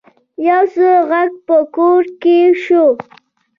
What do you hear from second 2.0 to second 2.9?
کې شو.